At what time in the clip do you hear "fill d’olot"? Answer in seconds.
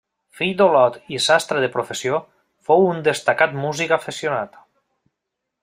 0.37-0.95